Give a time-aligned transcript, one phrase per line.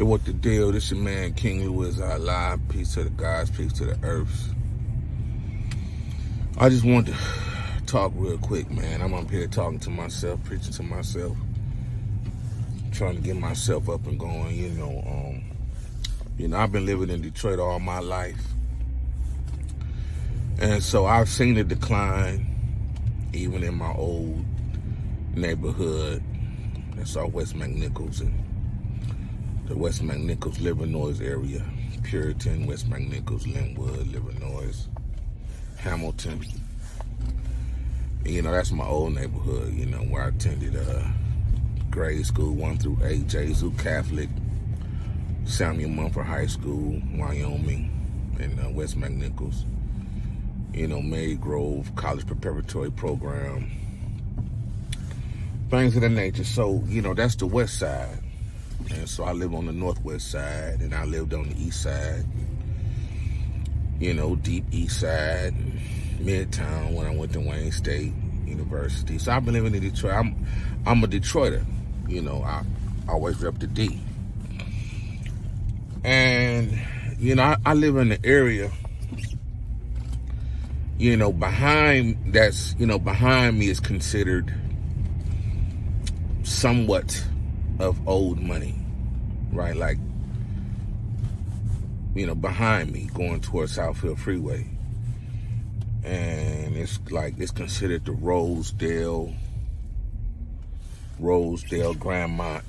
[0.00, 0.72] It what the deal.
[0.72, 2.66] This your man King Louis I live.
[2.70, 4.48] Peace to the gods, peace to the earths.
[6.56, 7.14] I just want to
[7.84, 9.02] talk real quick, man.
[9.02, 11.36] I'm up here talking to myself, preaching to myself,
[12.92, 14.56] trying to get myself up and going.
[14.56, 15.42] You know, um,
[16.38, 18.40] you know, I've been living in Detroit all my life,
[20.58, 24.46] and so I've seen the decline, even in my old
[25.34, 26.22] neighborhood.
[26.96, 28.49] That's all West McNichols and
[29.70, 31.64] the West McNichols, Livernois area.
[32.02, 34.88] Puritan, West McNichols, Linwood, Livernois,
[35.78, 36.44] Hamilton.
[38.24, 41.04] You know, that's my old neighborhood, you know, where I attended uh,
[41.88, 44.28] grade school, one through eight, Gesu Catholic,
[45.44, 49.66] Samuel Mumford High School, Wyoming, and uh, West McNichols.
[50.74, 53.70] You know, Marygrove College Preparatory Program,
[55.70, 56.42] things of that nature.
[56.42, 58.19] So, you know, that's the west side.
[58.90, 62.24] And so I live on the northwest side, and I lived on the east side.
[63.98, 65.54] You know, deep east side,
[66.18, 68.12] midtown when I went to Wayne State
[68.46, 69.18] University.
[69.18, 70.14] So I've been living in Detroit.
[70.14, 70.46] I'm
[70.86, 71.64] I'm a Detroiter.
[72.08, 72.64] You know, I
[73.08, 74.00] always rep the D.
[76.02, 76.80] And
[77.18, 78.70] you know, I, I live in the area.
[80.98, 84.54] You know, behind that's you know behind me is considered
[86.42, 87.24] somewhat
[87.78, 88.74] of old money,
[89.52, 89.76] right?
[89.76, 89.98] Like,
[92.14, 94.66] you know, behind me going towards Southfield Freeway.
[96.04, 99.34] And it's like, it's considered the Rosedale,
[101.18, 102.62] Rosedale Grandmont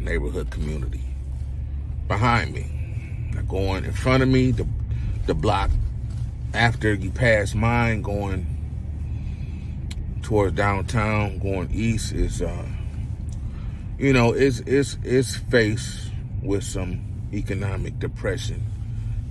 [0.00, 1.02] neighborhood community.
[2.08, 2.66] Behind me.
[3.32, 4.66] Now going in front of me, the,
[5.26, 5.70] the block
[6.54, 8.46] after you pass mine going
[10.22, 12.66] towards downtown, going east is, uh,
[13.98, 16.10] you know, it's it's it's faced
[16.44, 17.00] with some
[17.32, 18.62] economic depression,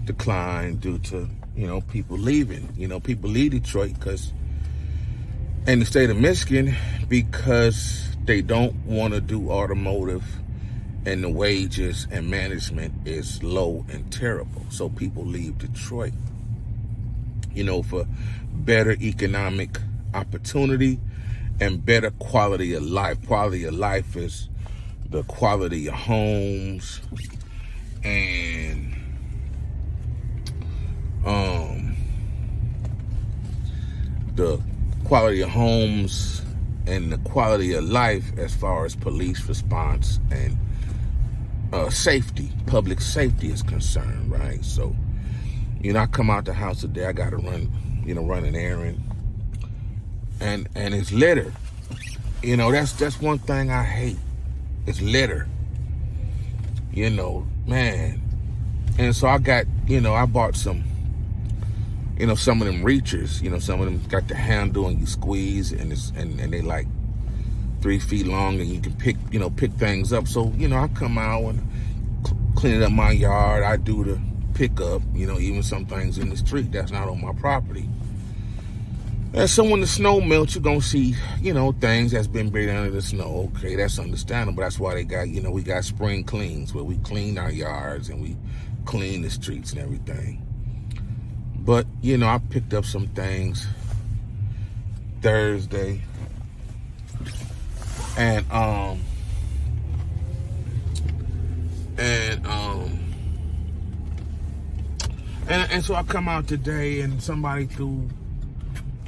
[0.06, 2.68] decline due to you know people leaving.
[2.76, 4.34] You know, people leave Detroit because
[5.68, 6.76] in the state of Michigan
[7.08, 10.24] because they don't want to do automotive
[11.06, 14.66] and the wages and management is low and terrible.
[14.70, 16.14] So people leave Detroit.
[17.54, 18.08] You know, for
[18.54, 19.78] better economic
[20.14, 21.00] opportunity
[21.60, 23.26] and better quality of life.
[23.28, 24.50] Quality of life is
[25.14, 27.00] the quality of homes
[28.04, 28.96] and
[31.24, 31.96] um
[34.34, 34.60] the
[35.04, 36.42] quality of homes
[36.88, 40.58] and the quality of life as far as police response and
[41.72, 44.66] uh, safety, public safety is concerned, right?
[44.66, 44.96] So,
[45.80, 47.72] you know, I come out the house today, I gotta run,
[48.04, 49.00] you know, run an errand.
[50.40, 51.54] And and it's litter.
[52.42, 54.18] You know, that's that's one thing I hate
[54.86, 55.48] it's litter.
[56.92, 58.22] You know, man.
[59.00, 60.84] And so I got, you know, I bought some,
[62.18, 63.42] you know, some of them reachers.
[63.42, 66.54] You know, some of them got the handle and you squeeze and it's and, and
[66.54, 66.88] they like
[67.82, 70.28] three feet long and you can pick, you know, pick things up.
[70.28, 71.68] So, you know, I come out and
[72.56, 73.64] clean up my yard.
[73.64, 74.22] I do the
[74.54, 77.90] pickup, you know, even some things in the street that's not on my property.
[79.36, 82.70] And so when the snow melts, you're gonna see, you know, things that's been buried
[82.70, 83.50] under the snow.
[83.56, 84.62] Okay, that's understandable.
[84.62, 88.10] That's why they got, you know, we got spring cleans where we clean our yards
[88.10, 88.38] and we
[88.86, 90.40] clean the streets and everything.
[91.56, 93.66] But, you know, I picked up some things
[95.22, 96.02] Thursday.
[98.18, 99.02] And um
[101.98, 103.00] and um
[105.48, 108.08] and, and so I come out today and somebody threw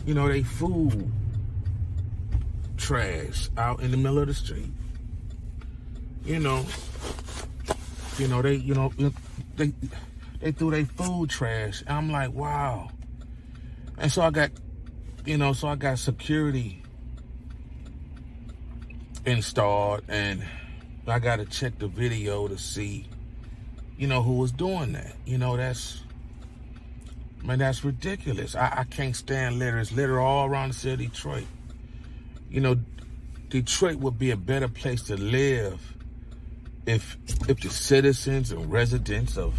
[0.06, 1.12] you know, they food
[2.78, 4.72] trash out in the middle of the street.
[6.24, 6.66] You know,
[8.18, 8.92] you know, they, you know,
[9.56, 9.74] they,
[10.40, 11.84] they threw their food trash.
[11.88, 12.90] I'm like, wow.
[13.98, 14.52] And so I got,
[15.26, 16.84] you know, so I got security
[19.26, 20.44] installed and
[21.08, 23.08] I got to check the video to see,
[23.98, 25.16] you know, who was doing that.
[25.26, 26.02] You know, that's,
[27.46, 28.56] Man, that's ridiculous.
[28.56, 29.78] I, I can't stand litter.
[29.78, 31.46] It's litter all around the city of Detroit.
[32.50, 32.80] You know,
[33.50, 35.80] Detroit would be a better place to live
[36.88, 39.54] if if the citizens and residents of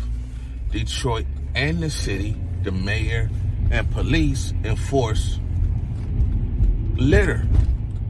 [0.73, 3.31] Detroit and the city, the mayor
[3.71, 5.39] and police enforce
[6.97, 7.47] litter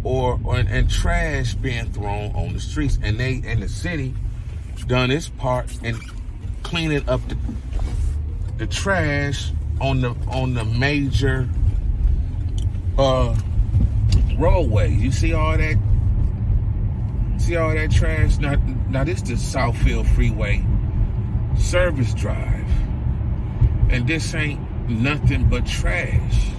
[0.05, 4.14] or, or and, and trash being thrown on the streets and they and the city
[4.87, 5.99] done its part in
[6.62, 7.37] cleaning up the
[8.58, 9.50] the trash
[9.81, 11.49] on the on the major
[12.99, 13.37] uh
[14.38, 14.93] roadway.
[14.93, 15.76] You see all that
[17.38, 18.38] See all that trash?
[18.38, 18.55] Now,
[18.88, 20.64] now this is Southfield Freeway
[21.58, 22.67] service drive.
[23.88, 26.50] And this ain't nothing but trash.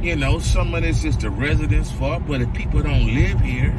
[0.00, 3.74] You know, some of this is the residents' fault, but if people don't live here,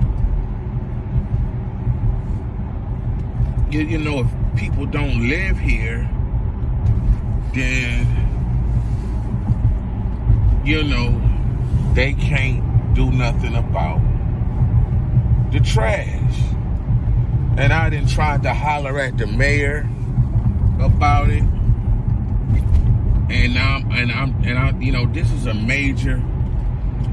[3.71, 6.09] you, you know, if people don't live here,
[7.53, 8.24] then,
[10.65, 11.21] you know,
[11.93, 14.01] they can't do nothing about
[15.51, 16.39] the trash.
[17.57, 19.87] And I didn't try to holler at the mayor
[20.79, 21.43] about it.
[23.29, 26.21] And I'm and I'm and I you know this is a major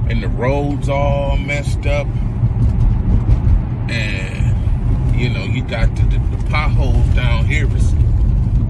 [0.08, 2.06] and the roads all messed up.
[3.88, 7.94] And you know you got the, the, the potholes down here is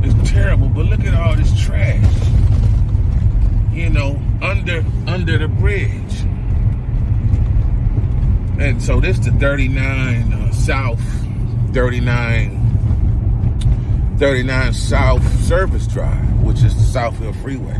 [0.02, 2.04] it's terrible, but look at all this trash.
[3.72, 6.20] You know, under under the bridge.
[8.60, 11.00] And so this is the 39 uh, South
[11.72, 12.58] 39
[14.18, 17.76] 39 South Service Drive, which is the Southfield Freeway.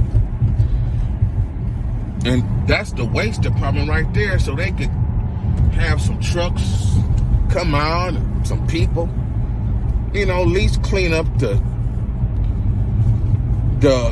[2.25, 4.91] And that's the waste department right there, so they could
[5.73, 6.63] have some trucks
[7.51, 8.15] come out,
[8.45, 9.09] some people,
[10.13, 11.55] you know, at least clean up the
[13.81, 14.11] the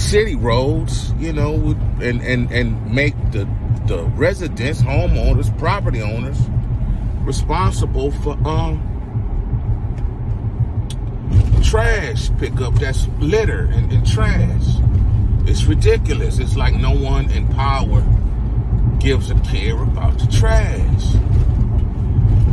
[0.00, 1.54] city roads, you know,
[2.00, 3.48] and and and make the
[3.86, 6.38] the residents, homeowners, property owners
[7.24, 8.86] responsible for um
[11.62, 14.64] trash pickup that's litter and, and trash.
[15.46, 16.38] It's ridiculous.
[16.38, 18.02] It's like no one in power
[18.98, 21.14] gives a care about the trash.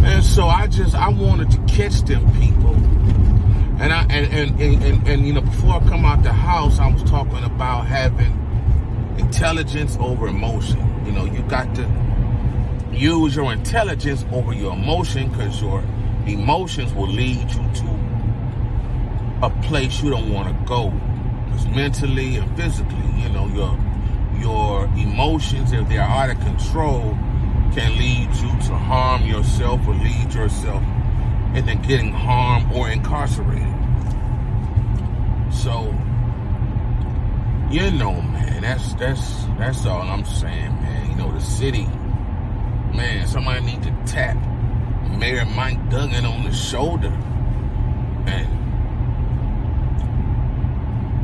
[0.03, 2.75] And so I just I wanted to catch them people.
[3.79, 6.91] And I and and, and, and, you know before I come out the house I
[6.91, 8.33] was talking about having
[9.19, 10.79] intelligence over emotion.
[11.05, 11.87] You know, you got to
[12.91, 15.83] use your intelligence over your emotion because your
[16.25, 17.99] emotions will lead you to
[19.43, 20.91] a place you don't want to go.
[21.53, 23.77] It's mentally and physically, you know, your
[24.39, 27.15] your emotions, if they are out of control,
[27.75, 30.83] can lead you to harm yourself or lead yourself
[31.55, 33.73] into getting harmed or incarcerated.
[35.51, 35.93] So,
[37.69, 41.09] you know, man, that's that's that's all I'm saying, man.
[41.11, 41.85] You know, the city,
[42.93, 44.37] man, somebody need to tap
[45.17, 47.11] Mayor Mike Duggan on the shoulder
[48.27, 48.57] and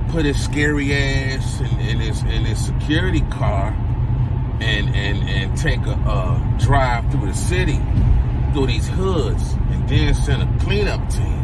[0.09, 3.75] put his scary ass in, in his in his security car
[4.61, 7.79] and and and take a, a drive through the city,
[8.53, 11.43] through these hoods, and then send a cleanup team.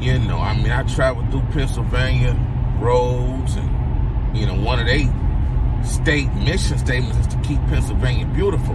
[0.00, 2.36] You know, I mean, I traveled through Pennsylvania
[2.78, 5.08] roads, and you know, one of they
[5.82, 8.74] state mission statements is to keep Pennsylvania beautiful.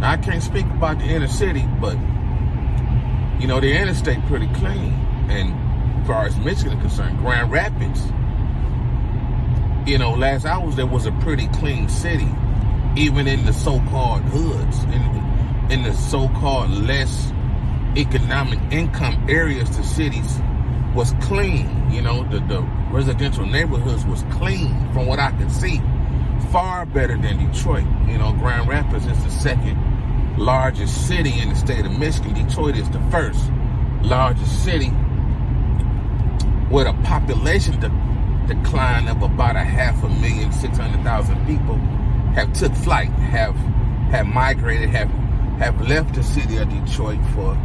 [0.00, 1.96] Now, I can't speak about the inner city, but
[3.40, 4.92] you know, the interstate pretty clean,
[5.28, 8.02] and as far as Michigan is concerned, Grand Rapids.
[9.88, 12.28] You know, last I was there was a pretty clean city,
[12.96, 14.78] even in the so-called hoods,
[15.70, 17.32] in the so-called less
[17.96, 20.40] economic income areas, the cities
[20.94, 21.90] was clean.
[21.90, 22.60] You know, the, the
[22.90, 25.80] residential neighborhoods was clean from what I could see.
[26.52, 27.84] Far better than Detroit.
[28.06, 29.76] You know, Grand Rapids is the second
[30.38, 32.34] largest city in the state of Michigan.
[32.34, 33.50] Detroit is the first
[34.02, 34.90] largest city
[36.70, 41.76] with a population de- decline of about a half a million, six hundred thousand people
[42.34, 43.56] have took flight, have
[44.10, 45.10] have migrated, have
[45.58, 47.56] have left the city of Detroit for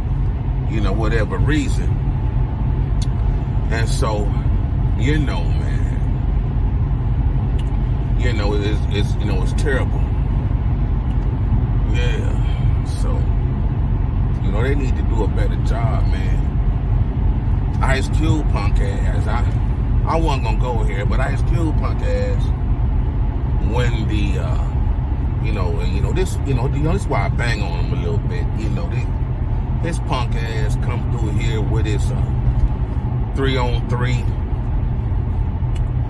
[0.70, 1.90] you know whatever reason.
[3.70, 4.24] And so,
[4.98, 5.82] you know, man,
[8.18, 10.00] you know it's, it's you know it's terrible.
[11.94, 12.84] Yeah.
[13.02, 13.10] So,
[14.42, 16.48] you know they need to do a better job, man.
[17.82, 19.26] Ice Cube punk ass.
[19.26, 19.44] I
[20.06, 22.42] I wasn't gonna go here, but Ice Cube punk ass
[23.70, 24.71] when the uh,
[25.44, 27.62] you know, and you know this, you know, you know this is why I bang
[27.62, 28.46] on him a little bit.
[28.58, 29.04] You know, this,
[29.82, 34.22] this punk ass come through here with his uh, three on three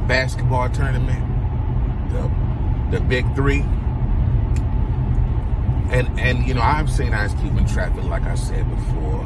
[0.06, 1.22] basketball tournament,
[2.12, 3.62] the the big three.
[5.90, 9.22] And and you know I've seen Ice Cube in traffic, like I said before,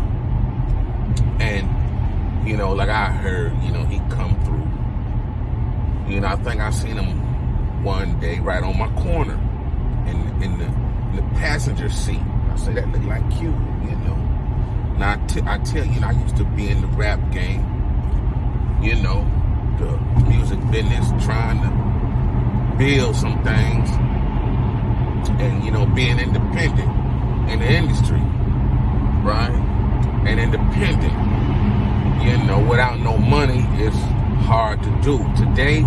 [1.40, 6.12] and you know, like I heard, you know, he come through.
[6.12, 9.40] You know, I think I seen him one day right on my corner
[10.42, 12.20] in the, in the passenger seat.
[12.52, 14.16] I say that look like Q, you know.
[14.98, 17.62] Now I, t- I tell you, I used to be in the rap game,
[18.82, 19.24] you know,
[19.78, 19.90] the
[20.28, 23.88] music business, trying to build some things,
[25.40, 26.90] and you know, being independent
[27.50, 28.20] in the industry.
[29.26, 29.50] right?
[30.26, 31.12] And independent.
[32.24, 33.96] You know, without no money, it's
[34.46, 35.18] hard to do.
[35.36, 35.84] Today,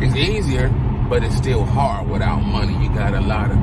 [0.00, 0.68] it's easier,
[1.12, 2.72] but it's still hard without money.
[2.82, 3.58] You got a lot of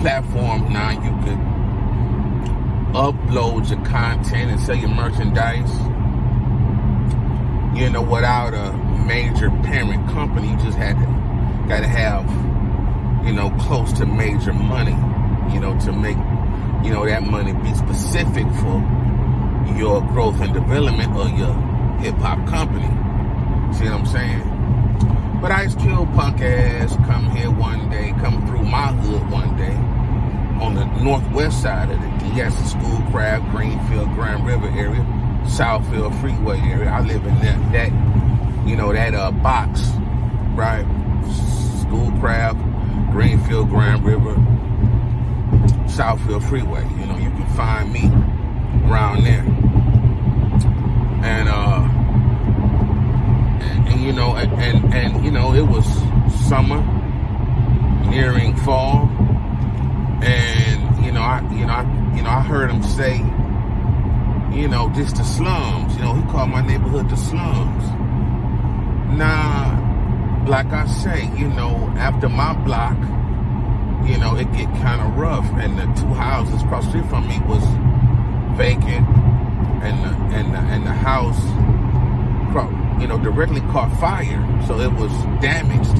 [0.00, 1.38] platforms now you could
[2.92, 5.70] upload your content and sell your merchandise.
[7.78, 8.72] You know, without a
[9.06, 12.24] major parent company, you just had to gotta have,
[13.24, 14.98] you know, close to major money,
[15.54, 16.16] you know, to make,
[16.84, 18.82] you know, that money be specific for
[19.78, 21.54] your growth and development of your
[22.00, 22.88] hip hop company.
[23.72, 24.47] See what I'm saying?
[25.40, 29.74] But Ice Cube punk ass come here one day, come through my hood one day
[30.60, 35.00] on the northwest side of the the Schoolcraft, Greenfield, Grand River area,
[35.44, 36.88] Southfield Freeway area.
[36.88, 39.80] I live in that, that you know, that uh, box,
[40.54, 40.84] right?
[41.82, 42.58] Schoolcraft,
[43.12, 44.34] Greenfield, Grand River,
[45.86, 46.82] Southfield Freeway.
[46.98, 48.08] You know, you can find me
[48.88, 49.44] around there.
[51.24, 51.77] And, uh,
[54.08, 55.84] you know, and, and, and, you know, it was
[56.48, 56.80] summer,
[58.08, 59.06] nearing fall.
[60.22, 63.18] And, you know, I, you know, I, you know, I heard him say,
[64.58, 65.94] you know, this the slums.
[65.96, 67.84] You know, he called my neighborhood the slums.
[69.18, 69.76] Nah,
[70.46, 72.96] like I say, you know, after my block,
[74.08, 77.28] you know, it get kind of rough, and the two houses across the street from
[77.28, 77.62] me was
[78.56, 79.06] vacant,
[79.84, 81.38] and the, and the, and the house,
[83.00, 85.96] you know, directly caught fire, so it was damaged.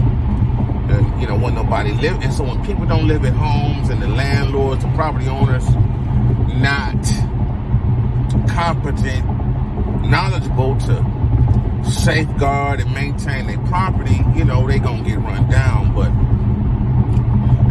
[0.90, 4.02] And you know, when nobody lived, and so when people don't live at homes, and
[4.02, 5.68] the landlords, the property owners,
[6.54, 6.96] not
[8.48, 9.24] competent,
[10.08, 11.18] knowledgeable to
[11.90, 15.94] safeguard and maintain their property, you know, they gonna get run down.
[15.94, 16.10] But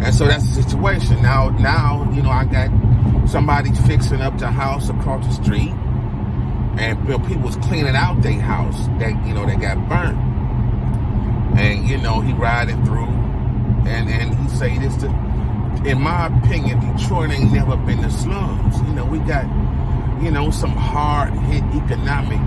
[0.04, 1.20] and so that's the situation.
[1.22, 2.70] Now, now, you know, I got
[3.28, 5.74] somebody fixing up the house across the street,
[6.78, 10.18] and you know, people was cleaning out their house that you know that got burnt.
[11.58, 13.08] And you know, he riding through,
[13.88, 15.06] and and he say this to,
[15.84, 18.76] in my opinion, Detroit ain't never been the slums.
[18.82, 19.44] You know, we got,
[20.22, 22.40] you know, some hard hit economic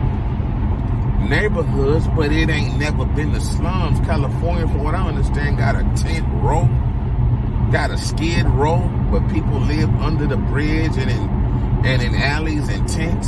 [1.29, 3.99] neighborhoods, but it ain't never been the slums.
[4.01, 6.69] California, from what I understand, got a tent row,
[7.71, 11.41] got a skid row where people live under the bridge and in
[11.83, 13.27] and in alleys and tents.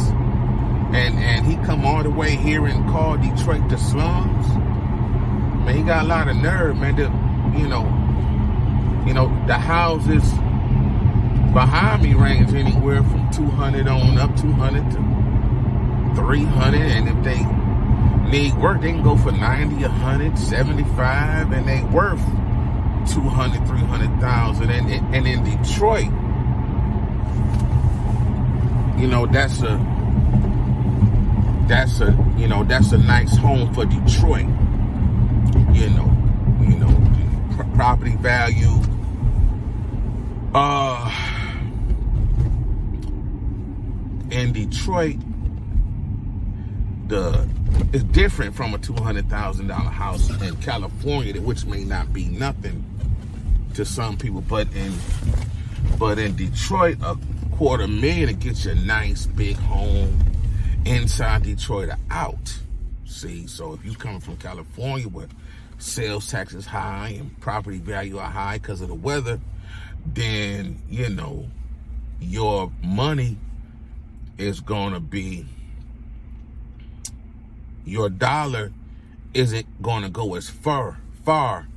[0.94, 4.48] And and he come all the way here and call Detroit the slums.
[5.66, 6.96] Man, he got a lot of nerve, man.
[6.98, 7.84] To, you know,
[9.08, 10.24] you know the houses
[11.54, 14.98] behind me range anywhere from 200 on up, 200 to
[16.16, 17.44] 300, and if they
[18.30, 22.24] need work, they can go for 90, 100, 75, and they worth
[23.14, 24.70] 200, 300,000.
[24.70, 26.10] And, and in Detroit,
[29.00, 29.78] you know, that's a,
[31.74, 34.46] that's a, you know, that's a nice home for Detroit.
[35.74, 36.16] You know,
[36.62, 38.80] you know, property value.
[40.54, 41.12] Uh,
[44.30, 45.16] in Detroit,
[47.08, 47.50] the
[47.92, 52.26] it's different from a two hundred thousand dollar house in California, which may not be
[52.26, 52.86] nothing
[53.74, 54.94] to some people, but in
[55.98, 57.18] but in Detroit, a
[57.54, 60.33] quarter million to get you a nice big home
[60.86, 62.58] inside Detroit or out.
[63.06, 65.28] See, so if you coming from California where
[65.78, 69.40] sales tax is high and property value are high because of the weather,
[70.06, 71.48] then you know
[72.20, 73.38] your money
[74.38, 75.46] is gonna be
[77.86, 78.72] your dollar
[79.34, 81.68] isn't to go as far far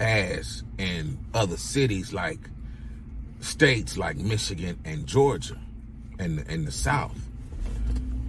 [0.00, 2.38] as in other cities like
[3.40, 5.58] states like Michigan and Georgia
[6.18, 7.18] and in the South,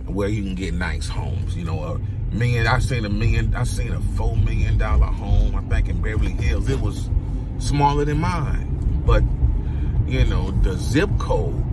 [0.10, 1.56] where you can get nice homes.
[1.56, 2.68] You know, a million.
[2.68, 3.56] I've seen a million.
[3.56, 5.56] I've seen a four million dollar home.
[5.56, 6.70] I think in Beverly Hills.
[6.70, 7.10] It was
[7.60, 9.24] smaller than mine, but
[10.08, 11.64] you know the zip code.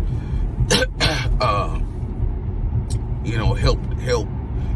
[1.40, 1.81] uh,
[3.26, 4.28] you know, help help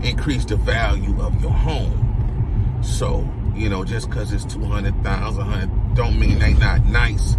[0.02, 2.80] increase the value of your home.
[2.82, 7.36] So, you know, just because it's 200,000, don't mean they're not nice,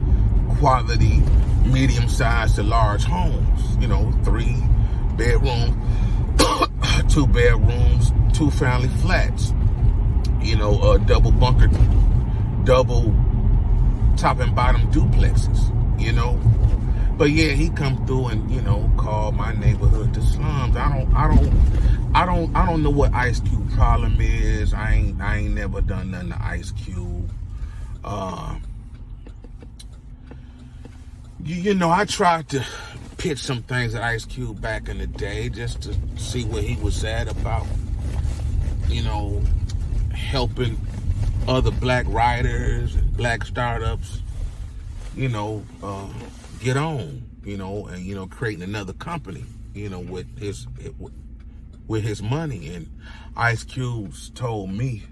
[0.57, 1.21] quality,
[1.65, 3.77] medium sized to large homes.
[3.77, 4.55] You know, three
[5.17, 5.79] bedroom,
[7.11, 9.53] two bedrooms, two family flats.
[10.41, 11.67] You know, uh, double bunker,
[12.63, 13.13] double
[14.17, 15.69] top and bottom duplexes.
[15.99, 16.39] You know,
[17.17, 20.75] but yeah, he come through and you know call my neighborhood the slums.
[20.75, 24.73] I don't, I don't, I don't, I don't know what Ice Cube problem is.
[24.73, 27.31] I ain't, I ain't never done nothing to Ice Cube.
[28.03, 28.55] Uh,
[31.43, 32.65] you, you know, I tried to
[33.21, 36.75] pitched some things at Ice Cube back in the day just to see where he
[36.81, 37.67] was at about,
[38.87, 39.43] you know,
[40.11, 40.75] helping
[41.47, 44.23] other black writers and black startups,
[45.15, 46.07] you know, uh,
[46.61, 50.65] get on, you know, and you know, creating another company, you know, with his
[51.85, 52.73] with his money.
[52.73, 52.89] And
[53.37, 55.03] Ice Cube's told me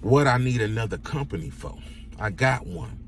[0.00, 1.76] what I need another company for.
[2.18, 2.98] I got one,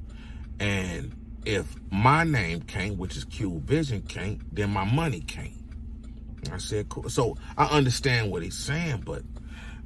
[0.58, 5.56] and if my name came, which is CubeVision, came, then my money came.
[6.52, 7.08] I said, cool.
[7.08, 9.22] So I understand what he's saying, but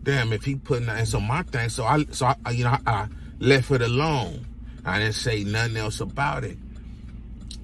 [0.03, 2.77] damn, if he putting that, and so my thing, so I, so I, you know,
[2.87, 3.09] I,
[3.39, 4.47] left it alone.
[4.85, 6.59] I didn't say nothing else about it.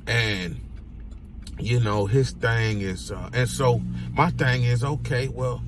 [0.07, 0.61] And,
[1.59, 3.81] you know, his thing is, uh, and so
[4.13, 5.63] my thing is, okay, well,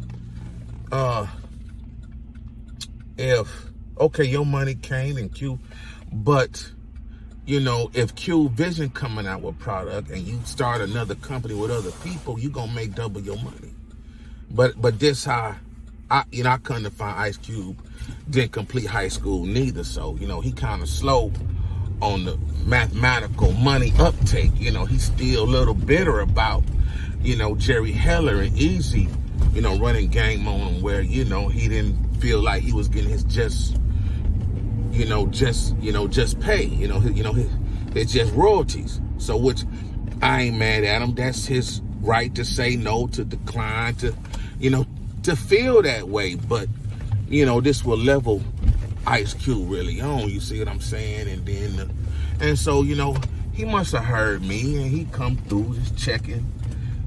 [0.91, 1.27] uh,
[3.19, 3.49] if,
[3.99, 5.59] okay, your money came and Q,
[6.13, 6.73] but,
[7.47, 11.91] you know, if CubeVision coming out with product and you start another company with other
[12.05, 13.75] people, you gonna make double your money.
[14.51, 15.57] But, but this how
[16.13, 17.83] I, you know, I couldn't find Ice Cube.
[18.29, 21.33] Didn't complete high school neither, so you know he kind of slow
[22.03, 24.51] on the mathematical money uptake.
[24.57, 26.65] You know, he's still a little bitter about,
[27.23, 29.09] you know, Jerry Heller and Eazy,
[29.55, 32.89] you know, running game on him where you know he didn't feel like he was
[32.89, 33.77] getting his just,
[34.93, 36.65] you know, just you know just pay.
[36.65, 37.35] You know, you know,
[37.95, 39.01] it's just royalties.
[39.19, 39.65] So which
[40.21, 41.15] I ain't mad at him.
[41.15, 44.15] That's his right to say no, to decline, to
[44.63, 44.87] you know,
[45.25, 46.37] to feel that way.
[46.37, 46.69] But,
[47.29, 48.43] you know, this will level
[49.07, 50.29] Ice Cube really on.
[50.29, 51.29] You see what I'm saying?
[51.29, 51.93] And then, uh,
[52.41, 53.17] and so, you know,
[53.53, 56.51] he must have heard me and he come through just checking,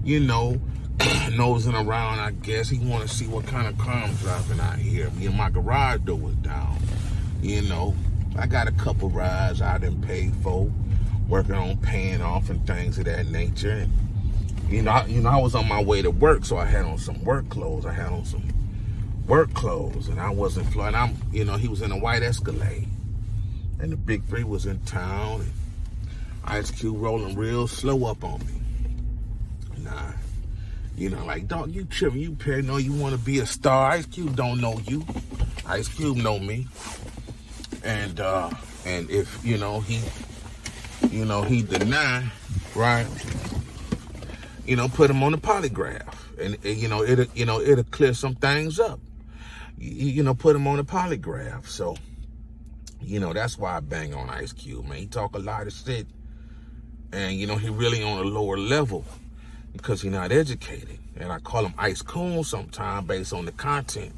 [0.04, 0.60] you know,
[1.34, 2.70] nosing around, I guess.
[2.70, 5.10] He want to see what kind of car I'm driving out here.
[5.12, 6.78] Me and my garage door was down.
[7.46, 7.94] You know,
[8.40, 10.68] I got a couple rides I didn't pay for,
[11.30, 13.70] working on paying off and things of that nature.
[13.70, 13.94] And,
[14.68, 16.86] you know, I, you know, I was on my way to work, so I had
[16.86, 17.86] on some work clothes.
[17.86, 18.42] I had on some
[19.28, 20.96] work clothes, and I wasn't flying.
[20.96, 22.88] I'm, you know, he was in a white Escalade,
[23.80, 25.52] and the big three was in town, and
[26.46, 29.84] Ice Cube rolling real slow up on me.
[29.84, 30.14] Nah,
[30.98, 33.92] you know, like, dog, you tripping, you paranoid, you want to be a star.
[33.92, 35.06] Ice Cube don't know you.
[35.68, 36.68] Ice Cube know me.
[37.86, 38.50] And, uh,
[38.86, 40.02] and if, you know, he,
[41.10, 42.26] you know, he deny,
[42.76, 43.08] right?
[44.66, 48.14] you know, put him on the polygraph, and, you know, it'll, you know, it'll clear
[48.14, 49.00] some things up.
[49.78, 51.68] You, you know, put him on the polygraph.
[51.68, 51.96] So,
[53.02, 54.98] you know, that's why I bang on Ice Cube, man.
[54.98, 56.08] He talk a lot of shit,
[57.12, 59.06] and you know, he really on a lower level
[59.74, 61.00] because he not educated.
[61.18, 64.14] And I call him Ice Coon sometimes based on the content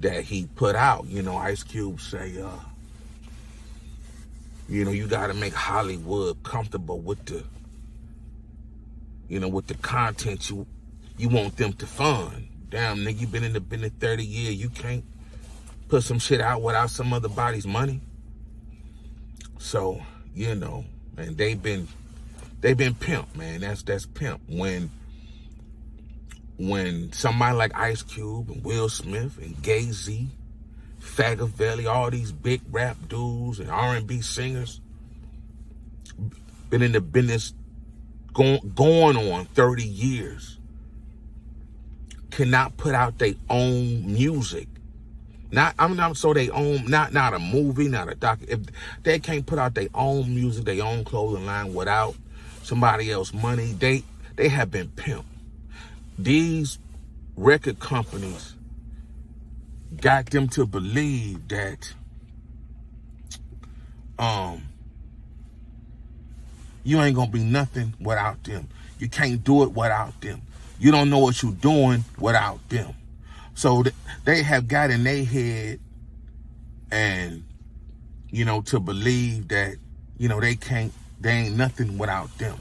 [0.00, 1.06] that he put out.
[1.06, 2.50] You know, Ice Cube say, uh,
[4.68, 7.42] you know, you got to make Hollywood comfortable with the
[9.28, 10.66] you know, with the content you
[11.16, 12.48] you want them to fund.
[12.70, 14.54] Damn, nigga, you been in the business 30 years.
[14.54, 15.04] You can't
[15.88, 18.00] put some shit out without some other body's money.
[19.58, 20.00] So,
[20.34, 20.84] you know,
[21.16, 21.88] and they've been
[22.60, 23.60] they've been pimp, man.
[23.60, 24.40] That's that's pimp.
[24.48, 24.90] When
[26.58, 30.28] when somebody like Ice Cube and Will Smith and Gay Z,
[31.08, 34.80] Valley, all these big rap dudes and R&B singers
[36.70, 37.54] been in the business
[38.32, 40.58] going, going on 30 years
[42.30, 44.68] cannot put out their own music.
[45.50, 48.40] Not I'm not so they own not not a movie, not a doc.
[48.46, 48.60] If
[49.02, 52.14] they can't put out their own music, their own clothing line without
[52.62, 54.04] somebody else money, they
[54.36, 55.24] they have been pimped.
[56.18, 56.78] These
[57.34, 58.54] record companies
[60.00, 61.92] got them to believe that
[64.18, 64.62] um
[66.84, 68.68] you ain't gonna be nothing without them.
[68.98, 70.40] You can't do it without them.
[70.78, 72.94] You don't know what you're doing without them.
[73.54, 73.84] So
[74.24, 75.80] they have got in their head
[76.90, 77.44] and,
[78.30, 79.76] you know, to believe that,
[80.16, 82.56] you know, they can't, they ain't nothing without them.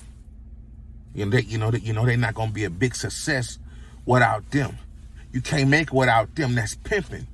[1.13, 3.59] You know, they, you know, they, you know, they're not to be a big success
[4.05, 4.77] without them.
[5.37, 6.55] You can't make without them.
[6.55, 7.27] That's pimping.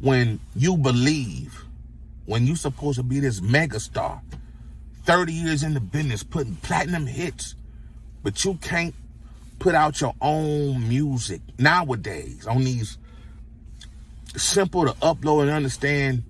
[0.00, 1.62] When you believe,
[2.24, 4.22] when you supposed to be this megastar,
[5.02, 7.54] 30 years in the business putting platinum hits,
[8.22, 8.94] but you can't
[9.58, 12.96] put out your own music nowadays on these
[14.36, 16.22] simple to upload and understand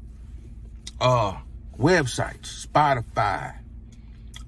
[1.01, 1.37] uh
[1.79, 3.55] websites, Spotify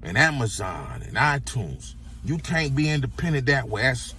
[0.03, 1.93] and Amazon and iTunes.
[2.25, 3.83] You can't be independent that way.
[3.83, 4.13] That's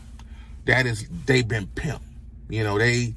[0.65, 2.08] that is they've been pimped.
[2.49, 3.15] You know, they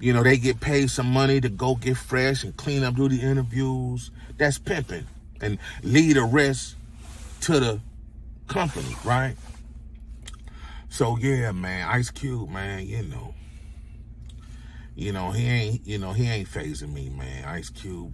[0.00, 3.08] you know, they get paid some money to go get fresh and clean up, do
[3.08, 4.10] the interviews.
[4.36, 5.06] That's pimping
[5.40, 6.76] and lead the rest
[7.42, 7.80] to the
[8.46, 9.36] company, right?
[10.88, 13.34] So yeah, man, Ice Cube, man, you know,
[14.94, 17.44] you know he ain't, you know he ain't phasing me, man.
[17.46, 18.12] Ice Cube,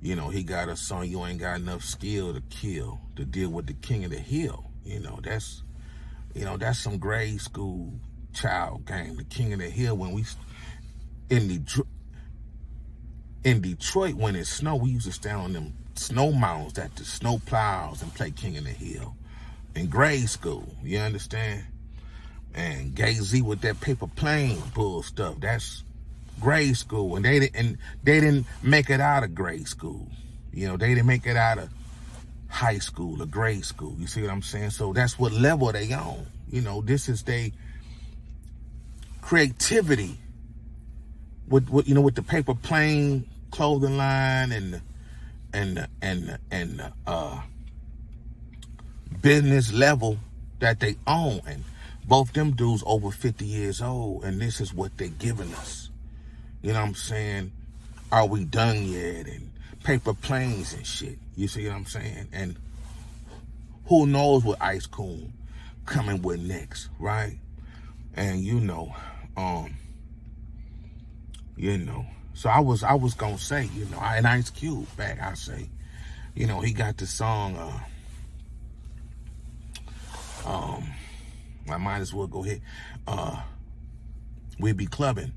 [0.00, 1.06] you know he got a song.
[1.06, 4.70] You ain't got enough skill to kill to deal with the king of the hill.
[4.84, 5.62] You know that's,
[6.34, 7.94] you know that's some grade school
[8.32, 9.16] child game.
[9.16, 10.24] The king of the hill when we
[11.28, 11.84] in the
[13.44, 17.04] in Detroit when it snowed, we used to stand on them snow mounds at the
[17.04, 19.14] snow plows and play King of the Hill
[19.74, 20.66] in grade school.
[20.82, 21.64] You understand?
[22.54, 25.36] And Gay Z with that paper plane bull stuff.
[25.40, 25.84] That's
[26.40, 30.08] grade school, and they didn't and they didn't make it out of grade school.
[30.52, 31.70] You know, they didn't make it out of
[32.48, 33.94] high school or grade school.
[33.98, 34.70] You see what I'm saying?
[34.70, 36.26] So that's what level they on.
[36.50, 37.52] You know, this is they
[39.20, 40.18] creativity
[41.48, 44.80] with, with you know with the paper plane clothing line and
[45.52, 47.40] and and and uh
[49.20, 50.18] business level
[50.60, 51.40] that they own.
[51.46, 51.64] And
[52.06, 55.90] both them dudes over 50 years old and this is what they're giving us.
[56.62, 57.52] You know what i'm saying?
[58.12, 59.26] Are we done yet?
[59.26, 59.50] And
[59.84, 61.18] paper planes and shit.
[61.36, 62.28] You see what i'm saying?
[62.32, 62.56] And
[63.86, 65.30] who knows what ice cool
[65.86, 67.38] coming with next right
[68.14, 68.94] and you know
[69.36, 69.74] um
[71.56, 72.04] you know
[72.40, 75.68] so I was I was gonna say, you know, and Ice Cube back, I say,
[76.34, 77.54] you know, he got the song
[80.46, 80.90] uh um
[81.68, 82.62] I might as well go ahead.
[83.06, 83.42] Uh
[84.58, 85.32] we be clubbing,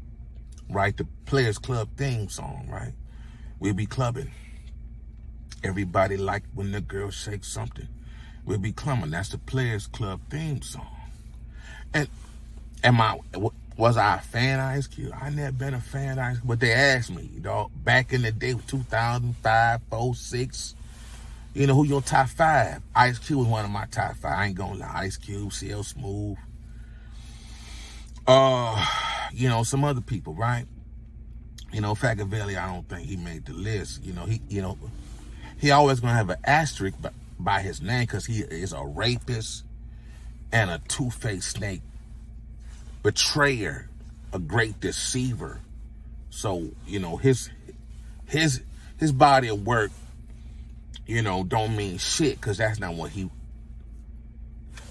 [0.69, 0.95] right?
[0.95, 2.93] The Players Club theme song, right?
[3.59, 4.31] We be clubbing.
[5.61, 7.89] Everybody like when the girl shakes something.
[8.45, 9.11] We'll be clubbing.
[9.11, 10.87] That's the Players Club theme song.
[11.93, 12.07] And
[12.83, 13.19] am I
[13.77, 15.13] was I a fan of Ice Cube?
[15.19, 16.47] I never been a fan of Ice Cube.
[16.47, 20.75] But they asked me, you know, back in the day, 2005, 4, 6,
[21.53, 22.81] you know, who your top five?
[22.95, 24.33] Ice Cube was one of my top five.
[24.33, 24.91] I ain't gonna lie.
[25.03, 26.37] Ice Cube, CL Smooth.
[28.25, 28.85] Uh,
[29.33, 30.65] you know, some other people, right?
[31.71, 34.03] You know, Valley, I don't think he made the list.
[34.03, 34.77] You know, he, you know,
[35.59, 39.63] he always gonna have an asterisk by, by his name because he is a rapist
[40.51, 41.81] and a two-faced snake
[43.03, 43.89] betrayer,
[44.31, 45.59] a great deceiver.
[46.29, 47.49] So, you know, his
[48.25, 48.61] his
[48.97, 49.91] his body of work,
[51.05, 53.29] you know, don't mean shit because that's not what he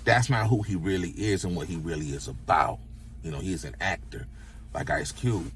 [0.04, 2.78] that's not who he really is and what he really is about.
[3.22, 4.26] You know, he's an actor
[4.74, 5.50] like Ice Cube.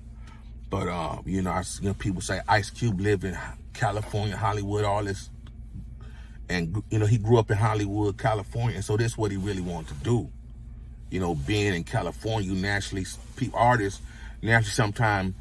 [0.71, 3.39] But uh, you know, I, you know, people say Ice Cube lived in
[3.73, 5.31] California, Hollywood, all this,
[6.49, 9.89] and you know, he grew up in Hollywood, California, so that's what he really wanted
[9.89, 10.31] to do
[11.11, 13.07] you know, being in California, naturally,
[13.55, 14.01] artists
[14.43, 15.35] naturally sometimes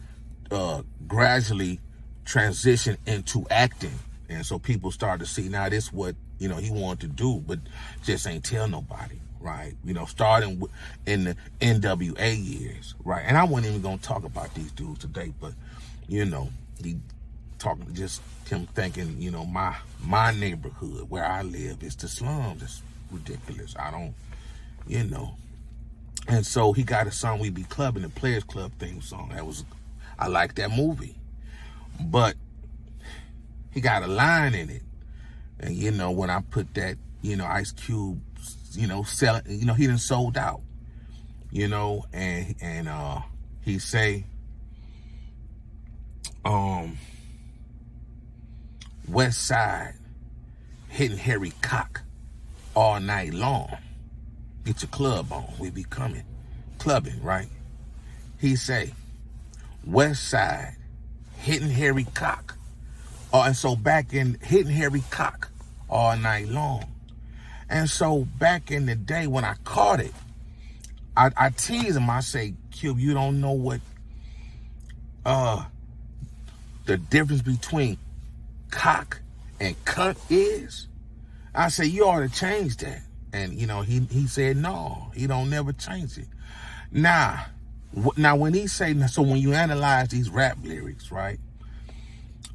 [0.52, 1.80] uh, gradually
[2.26, 3.98] transition into acting.
[4.30, 7.44] And so people start to see now this what, you know, he wanted to do,
[7.46, 7.60] but
[8.04, 9.74] just ain't tell nobody, right?
[9.84, 10.62] You know, starting
[11.06, 13.24] in the NWA years, right?
[13.26, 15.54] And I wasn't even going to talk about these dudes today, but,
[16.08, 16.50] you know,
[16.84, 16.98] he
[17.60, 22.62] talking just him thinking, you know, my my neighborhood where I live is the slums.
[22.62, 23.76] It's ridiculous.
[23.78, 24.14] I don't,
[24.88, 25.36] you know,
[26.28, 29.32] and so he got a song We Be Clubbing, the Players Club theme song.
[29.34, 29.64] That was,
[30.18, 31.16] I like that movie.
[32.02, 32.36] But
[33.72, 34.82] he got a line in it.
[35.60, 38.22] And, you know, when I put that, you know, Ice Cube,
[38.72, 40.62] you know, selling, you know, he done sold out,
[41.52, 43.20] you know, and, and, uh,
[43.62, 44.26] he say,
[46.44, 46.98] um,
[49.08, 49.94] West Side
[50.90, 52.02] hitting Harry Cock
[52.76, 53.78] all night long.
[54.66, 55.46] Get your club on.
[55.60, 56.24] We be coming.
[56.80, 57.48] Clubbing, right?
[58.40, 58.94] He say,
[59.86, 60.76] West Side,
[61.38, 62.58] hitting Harry Cock.
[63.32, 65.50] Oh, and so back in hitting Harry Cock
[65.90, 66.86] all night long.
[67.70, 70.14] And so back in the day when I caught it,
[71.16, 72.10] I, I tease him.
[72.10, 73.82] I say, Cube, you don't know what
[75.26, 75.66] uh
[76.86, 77.98] the difference between
[78.70, 79.22] cock
[79.60, 80.88] and cunt is.
[81.54, 83.02] I say, you ought to change that.
[83.36, 86.28] And, you know, he, he said, no, he don't never change it.
[86.90, 87.48] Now,
[88.16, 91.38] now when he say, so when you analyze these rap lyrics, right,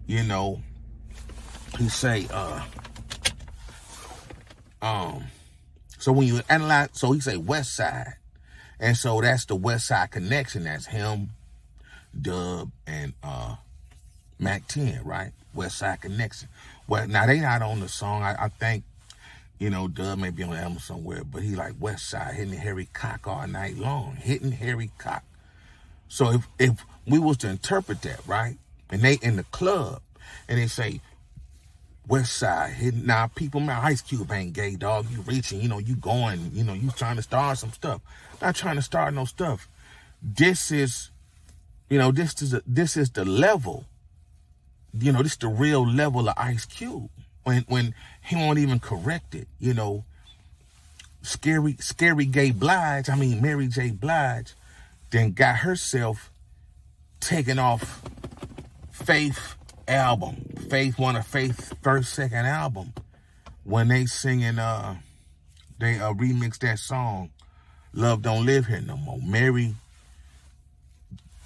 [0.07, 0.63] you know,
[1.79, 2.65] he say, uh,
[4.81, 5.25] um,
[5.99, 8.15] so when you analyze, so he say West Side,
[8.79, 10.65] and so that's the West Side connection.
[10.65, 11.29] That's him,
[12.19, 13.57] Dub, and uh,
[14.39, 15.33] Mack 10, right?
[15.53, 16.49] West Side connection.
[16.89, 18.23] Well, now they not on the song.
[18.23, 18.85] I, I think
[19.61, 22.89] you know, Dub may be on album somewhere, but he like West Side hitting Harry
[22.95, 25.23] Cock all night long, hitting Harry Cock.
[26.09, 28.57] So if if we was to interpret that, right,
[28.89, 30.01] and they in the club
[30.49, 31.03] and they say
[32.09, 35.11] West Side hitting now people my Ice Cube ain't gay dog.
[35.11, 38.01] You reaching, you know, you going, you know, you trying to start some stuff.
[38.41, 39.69] Not trying to start no stuff.
[40.23, 41.11] This is,
[41.91, 43.85] you know, this is a, this is the level.
[44.99, 47.11] You know, this is the real level of Ice Cube.
[47.51, 50.05] When when he won't even correct it, you know.
[51.23, 53.91] Scary, scary gay Blige, I mean Mary J.
[53.91, 54.55] Blige,
[55.11, 56.31] then got herself
[57.21, 58.03] taken off
[58.91, 59.57] Faith
[59.89, 60.37] album.
[60.71, 62.95] Faith one of Faith's first, second album.
[63.65, 64.97] When they singing, uh,
[65.79, 67.31] they uh, remixed that song,
[67.93, 69.19] Love Don't Live Here No More.
[69.23, 69.75] Mary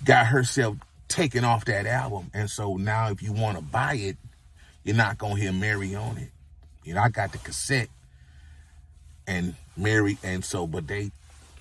[0.04, 0.76] got herself
[1.08, 2.30] taken off that album.
[2.34, 4.16] And so now if you want to buy it,
[4.84, 6.30] you're not going to hear Mary on it.
[6.84, 7.88] You know, I got the cassette
[9.26, 11.10] and Mary, and so, but they,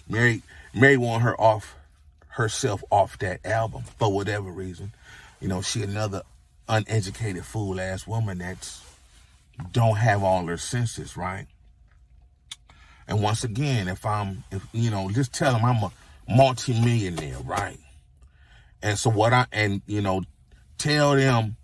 [0.07, 1.75] Mary, Mary want her off,
[2.27, 4.91] herself off that album for whatever reason.
[5.39, 6.23] You know, she another
[6.67, 8.83] uneducated fool ass woman that's
[9.71, 11.45] don't have all her senses, right?
[13.07, 15.91] And once again, if I'm, if you know, just tell them I'm a
[16.27, 17.79] multi-millionaire, right?
[18.81, 20.23] And so what I, and you know,
[20.77, 21.55] tell them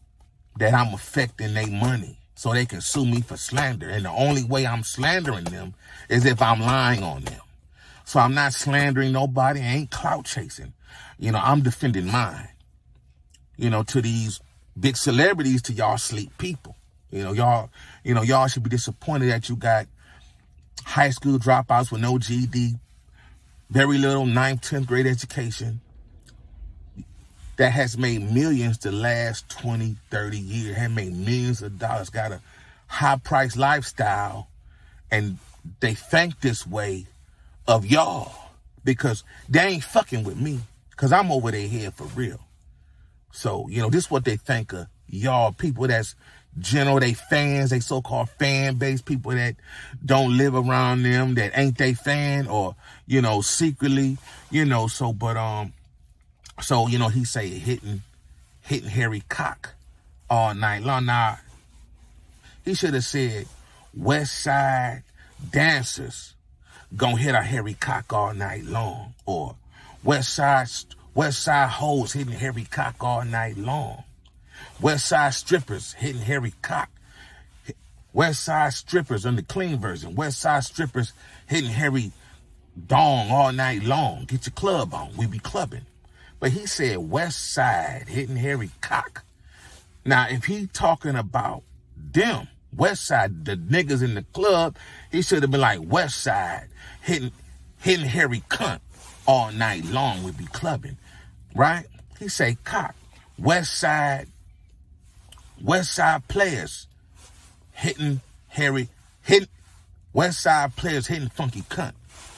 [0.57, 3.89] that I'm affecting their money so they can sue me for slander.
[3.89, 5.73] And the only way I'm slandering them
[6.09, 7.41] is if I'm lying on them.
[8.05, 9.59] So I'm not slandering nobody.
[9.59, 10.73] I ain't clout chasing.
[11.17, 12.49] You know, I'm defending mine.
[13.57, 14.39] You know, to these
[14.79, 16.75] big celebrities to y'all sleep people.
[17.11, 17.69] You know, y'all,
[18.03, 19.87] you know, y'all should be disappointed that you got
[20.85, 22.79] high school dropouts with no GD,
[23.69, 25.81] very little ninth, 10th grade education
[27.59, 32.31] that has made millions the last 20, 30 years, have made millions of dollars, got
[32.31, 32.39] a
[32.87, 34.47] high price lifestyle,
[35.11, 35.37] and
[35.81, 37.05] they think this way
[37.67, 38.31] of y'all
[38.85, 42.39] because they ain't fucking with me because I'm over their head for real.
[43.33, 46.15] So, you know, this is what they think of y'all people that's
[46.59, 49.57] general, they fans, they so-called fan base, people that
[50.05, 54.17] don't live around them, that ain't they fan or, you know, secretly,
[54.49, 55.73] you know, so, but, um,
[56.61, 58.03] so, you know, he say hitting,
[58.61, 59.75] hitting Harry Cock
[60.29, 61.05] all night long.
[61.05, 61.39] Now,
[62.63, 63.47] he should have said
[63.95, 65.03] West Side
[65.51, 66.35] dancers
[66.95, 69.55] gonna hit a Harry Cock all night long or
[70.03, 70.67] West Side
[71.13, 74.03] West Side hoes hitting Harry Cock all night long.
[74.81, 76.89] West Side strippers hitting Harry Cock.
[78.13, 80.15] West Side strippers on the clean version.
[80.15, 81.13] West Side strippers
[81.47, 82.11] hitting Harry
[82.87, 84.25] Dong all night long.
[84.25, 85.15] Get your club on.
[85.17, 85.85] We be clubbing.
[86.39, 89.23] But he said West Side hitting Harry Cock.
[90.05, 91.63] Now, if he talking about
[91.95, 94.77] them, West Side, the niggas in the club,
[95.11, 96.67] he should have been like West Side
[97.01, 97.31] hitting
[97.81, 98.79] hitting Harry Cunt
[99.27, 100.23] all night long.
[100.23, 100.97] We be clubbing
[101.55, 101.85] right?
[102.19, 102.95] He say cock.
[103.37, 104.27] West Side,
[105.61, 106.87] West Side players
[107.71, 108.89] hitting Harry,
[109.21, 109.47] hitting
[110.13, 111.93] West Side players hitting funky cunt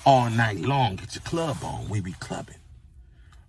[0.06, 0.98] all night long.
[0.98, 1.90] Get your club on.
[1.90, 2.56] We be clubbing.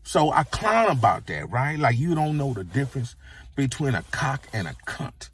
[0.03, 1.79] So I clown about that, right?
[1.79, 3.15] Like you don't know the difference
[3.55, 5.31] between a cock and a cunt.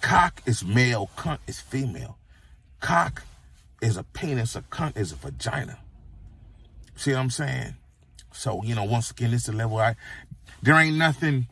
[0.00, 2.18] Cock is male, cunt is female.
[2.80, 3.22] Cock
[3.82, 5.78] is a penis, a cunt is a vagina.
[6.96, 7.74] See what I'm saying?
[8.32, 9.96] So, you know, once again, this is the level I,
[10.62, 11.46] there ain't nothing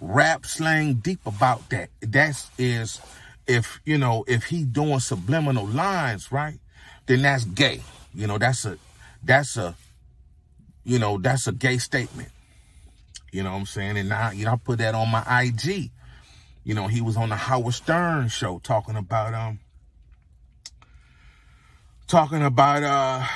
[0.00, 1.90] rap slang deep about that.
[2.00, 3.00] That's is,
[3.46, 6.58] if, you know, if he doing subliminal lines, right,
[7.06, 7.80] then that's gay.
[8.14, 8.78] You know, that's a,
[9.22, 9.74] that's a,
[10.84, 12.28] you know, that's a gay statement.
[13.32, 13.96] You know what I'm saying?
[13.96, 15.90] And now, you know, I put that on my IG.
[16.62, 19.58] You know, he was on the Howard Stern show talking about, um,
[22.06, 23.26] talking about, uh,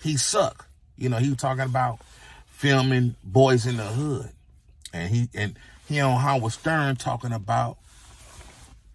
[0.00, 0.68] he suck.
[0.96, 2.00] You know, he was talking about
[2.46, 4.30] filming Boys in the Hood.
[4.92, 7.76] And he and he on Howard Stern talking about,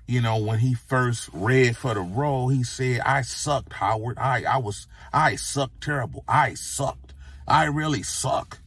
[0.08, 4.18] you know, when he first read for the role, he said, I sucked, Howard.
[4.18, 6.24] I I was I sucked terrible.
[6.28, 7.03] I sucked.
[7.48, 8.60] I really suck.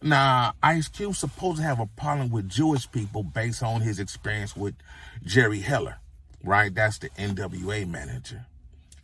[0.00, 4.56] Now, Ice Cube supposed to have a problem with Jewish people based on his experience
[4.56, 4.74] with
[5.24, 5.96] Jerry Heller,
[6.44, 6.72] right?
[6.72, 8.46] That's the NWA manager.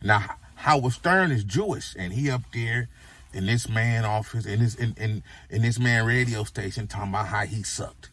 [0.01, 0.23] Now,
[0.55, 2.87] Howard Stern is Jewish, and he up there
[3.33, 7.27] in this man office, in this in, in, in this man radio station talking about
[7.27, 8.09] how he sucked.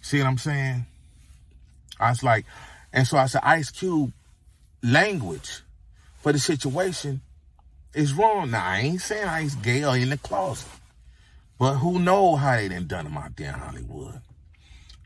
[0.00, 0.86] See what I'm saying?
[2.00, 2.44] I was like,
[2.92, 4.12] and so I said, Ice Cube
[4.82, 5.62] language
[6.20, 7.20] for the situation
[7.94, 8.50] is wrong.
[8.50, 10.68] Now I ain't saying Ice gay or in the closet.
[11.58, 14.20] But who know how they done done him out there in Hollywood?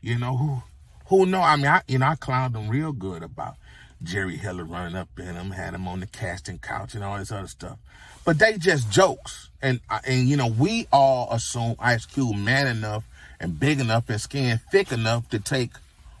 [0.01, 0.63] You know, who
[1.07, 1.41] who know?
[1.41, 3.55] I mean, I you know, I clowned them real good about
[4.01, 7.31] Jerry Heller running up in him, had him on the casting couch and all this
[7.31, 7.77] other stuff.
[8.25, 9.49] But they just jokes.
[9.61, 13.03] And, uh, and you know, we all assume Ice Cube man enough
[13.39, 15.71] and big enough and skin thick enough to take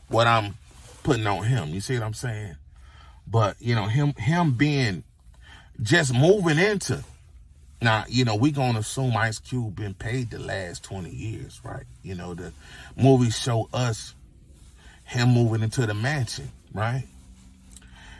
[0.07, 0.55] what I'm
[1.03, 1.69] putting on him.
[1.69, 2.55] You see what I'm saying?
[3.27, 5.03] But you know, him him being
[5.81, 7.03] just moving into
[7.81, 11.85] now, you know, we gonna assume Ice Cube been paid the last 20 years, right?
[12.03, 12.51] You know, the
[12.97, 14.15] movies show us
[15.05, 17.05] him moving into the mansion, right?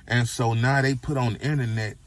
[0.08, 1.98] And so now they put on the internet,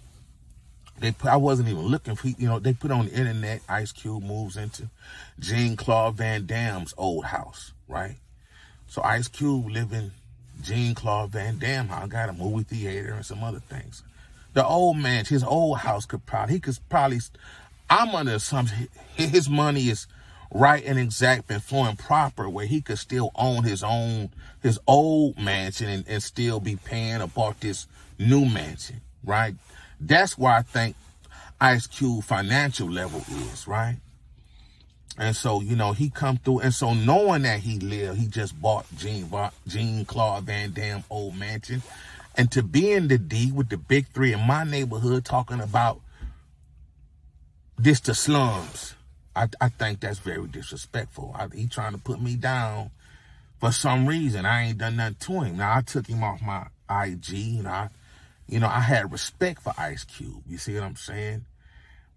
[0.99, 3.93] they put, I wasn't even looking for, you know, they put on the internet, Ice
[3.93, 4.89] Cube moves into
[5.39, 8.17] Jean Claude Van Damme's old house, right?
[8.87, 10.13] So Ice Cube living
[10.63, 14.03] Jean Claude Van Damme I got a movie theater and some other things.
[14.55, 17.21] The old man, his old house could probably, he could probably,
[17.89, 20.07] I'm under assumption his money is
[20.51, 24.31] right and exact and flowing proper where he could still own his own,
[24.63, 27.87] his old mansion and, and still be paying about this
[28.19, 29.55] new mansion, right?
[30.01, 30.97] That's where I think
[31.61, 33.97] Ice Cube financial level is, right?
[35.19, 36.61] And so, you know, he come through.
[36.61, 39.31] And so knowing that he lived, he just bought Jean,
[39.69, 41.83] Jean Claude Van Damme old mansion.
[42.35, 46.01] And to be in the D with the big three in my neighborhood talking about
[47.77, 48.95] this to slums,
[49.35, 51.35] I, I think that's very disrespectful.
[51.37, 52.91] I, he trying to put me down
[53.61, 54.47] for some reason.
[54.47, 55.57] I ain't done nothing to him.
[55.59, 57.91] Now I took him off my IG and I,
[58.49, 60.43] you know, I had respect for Ice Cube.
[60.49, 61.45] You see what I'm saying?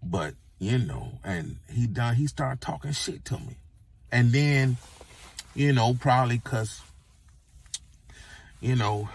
[0.02, 3.56] But, you know, and he done, he started talking shit to me.
[4.12, 4.76] And then,
[5.54, 6.80] you know, probably cause,
[8.60, 9.08] you know,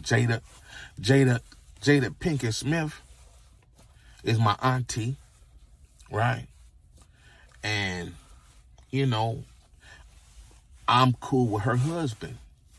[0.00, 0.40] Jada,
[1.00, 1.40] Jada,
[1.80, 3.00] Jada Pinkett Smith
[4.24, 5.16] is my auntie,
[6.10, 6.46] right?
[7.62, 8.14] And,
[8.90, 9.44] you know,
[10.86, 12.38] I'm cool with her husband.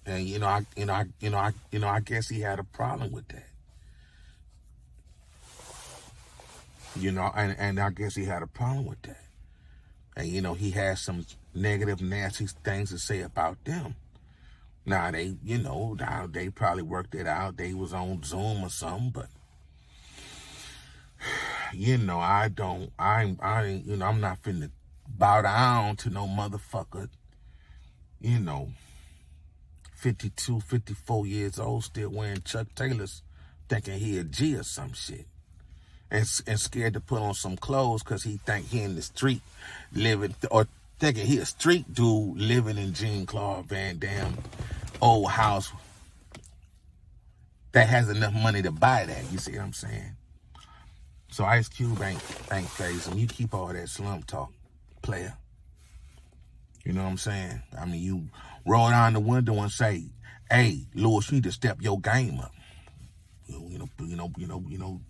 [0.09, 2.41] And you know, I you know, I you know, I you know, I guess he
[2.41, 3.45] had a problem with that.
[6.95, 9.21] You know, and, and I guess he had a problem with that.
[10.17, 13.95] And you know, he has some negative, nasty things to say about them.
[14.85, 17.57] Now they, you know, now they probably worked it out.
[17.57, 19.27] They was on Zoom or something, but
[21.73, 24.71] you know, I don't, I, I, you know, I'm not finna
[25.07, 27.09] bow down to no motherfucker,
[28.21, 28.69] you know,
[29.95, 33.21] 52, 54 years old, still wearing Chuck Taylors,
[33.67, 35.25] thinking he a G or some shit.
[36.11, 39.41] And, and scared to put on some clothes because he think he in the street
[39.93, 44.37] living, or thinking he a street dude living in Jean Claude Van Damme
[45.01, 45.71] old house
[47.71, 49.31] that has enough money to buy that.
[49.31, 50.15] You see what I'm saying?
[51.31, 53.11] So Ice Cube ain't ain't crazy.
[53.11, 54.51] And You keep all that slump talk,
[55.01, 55.35] player.
[56.83, 57.61] You know what I'm saying?
[57.79, 58.23] I mean, you
[58.65, 60.05] roll down the window and say,
[60.49, 62.51] "Hey, Lewis, you need to step your game up."
[63.47, 65.01] You know, you know, you know, you know,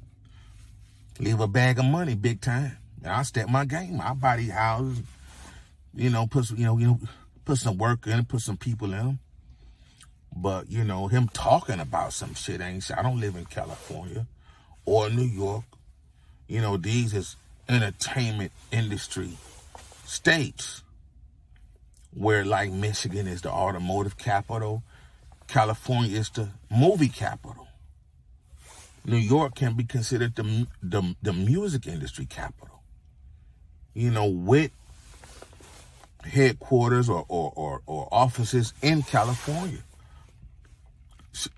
[1.20, 2.78] leave a bag of money, big time.
[3.04, 4.02] And I step my game.
[4.02, 5.02] I buy these houses.
[5.94, 7.00] You know, put some, you know, you know,
[7.46, 9.20] put some work in, put some people in them.
[10.42, 12.98] But, you know, him talking about some shit ain't shit.
[12.98, 14.26] I don't live in California
[14.86, 15.66] or New York.
[16.48, 17.36] You know, these is
[17.68, 19.34] entertainment industry
[20.06, 20.82] states
[22.14, 24.82] where like Michigan is the automotive capital,
[25.48, 27.68] California is the movie capital.
[29.06, 32.82] New York can be considered the, the, the music industry capital.
[33.94, 34.72] You know, with
[36.24, 39.84] headquarters or, or, or, or offices in California.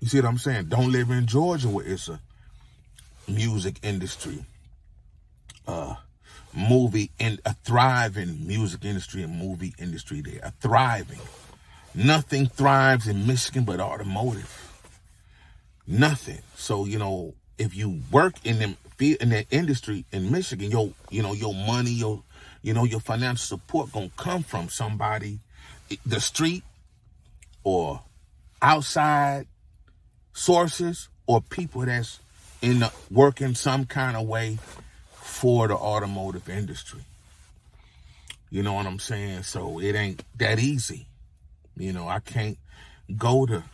[0.00, 0.66] You see what I'm saying?
[0.66, 2.20] Don't live in Georgia where it's a
[3.26, 4.44] music industry,
[5.66, 5.94] uh,
[6.54, 11.20] movie and a thriving music industry and movie industry there, a thriving.
[11.94, 14.70] Nothing thrives in Michigan but automotive.
[15.86, 16.40] Nothing.
[16.56, 21.22] So, you know, if you work in them in that industry in Michigan, your you
[21.22, 22.22] know, your money, your
[22.62, 25.40] you know, your financial support gonna come from somebody
[26.06, 26.62] the street
[27.64, 28.00] or
[28.60, 29.46] outside
[30.32, 32.20] sources or people that's
[32.60, 34.58] in the, working some kind of way
[35.12, 37.00] for the automotive industry.
[38.50, 39.44] You know what I'm saying?
[39.44, 41.06] So it ain't that easy.
[41.76, 42.58] You know, I can't
[43.16, 43.64] go to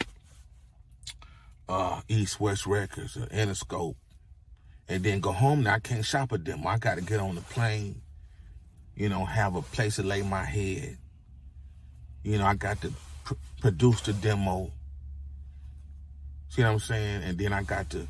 [1.69, 3.97] uh, East West Records or Interscope
[4.89, 5.65] and then go home.
[5.65, 6.67] Now I can't shop at them.
[6.67, 8.01] I got to get on the plane,
[8.95, 10.97] you know, have a place to lay my head.
[12.23, 12.93] You know, I got to
[13.25, 14.71] pr- produce the demo
[16.49, 17.23] See what I'm saying?
[17.25, 18.07] And then I got to,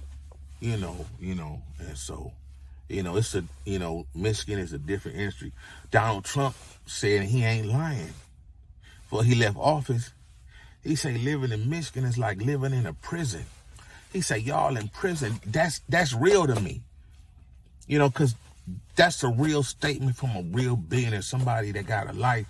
[0.61, 2.33] you know, you know, and so,
[2.89, 5.53] you know, it's a, you know, Michigan is a different industry.
[5.91, 6.55] Donald Trump
[6.87, 8.15] said he ain't lying.
[9.03, 10.13] Before he left office,
[10.85, 13.45] he say living in Michigan is like living in a prison.
[14.13, 16.83] He say y'all in prison, that's, that's real to me.
[17.87, 18.35] You know, cause
[18.97, 22.47] that's a real statement from a real billionaire, somebody that got a life.